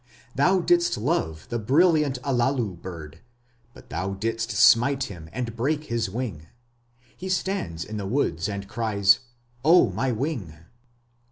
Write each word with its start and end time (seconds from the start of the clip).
Thou 0.33 0.61
didst 0.61 0.97
love 0.97 1.47
the 1.49 1.59
brilliant 1.59 2.17
Allalu 2.23 2.81
bird 2.81 3.19
But 3.71 3.91
thou 3.91 4.15
didst 4.15 4.49
smite 4.49 5.03
him 5.03 5.29
and 5.31 5.55
break 5.55 5.83
his 5.83 6.09
wing; 6.09 6.47
He 7.15 7.29
stands 7.29 7.85
in 7.85 7.97
the 7.97 8.07
woods 8.07 8.49
and 8.49 8.67
cries 8.67 9.19
"O 9.63 9.91
my 9.91 10.11
wing". 10.11 10.55